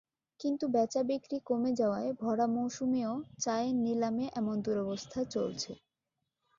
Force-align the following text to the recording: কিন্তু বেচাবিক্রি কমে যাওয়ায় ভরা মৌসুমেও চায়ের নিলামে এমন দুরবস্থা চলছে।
কিন্তু 0.39 0.65
বেচাবিক্রি 0.67 1.37
কমে 1.45 1.71
যাওয়ায় 1.79 2.11
ভরা 2.21 2.45
মৌসুমেও 2.55 3.13
চায়ের 3.39 3.75
নিলামে 3.83 4.25
এমন 4.39 4.55
দুরবস্থা 4.65 5.19
চলছে। 5.33 5.71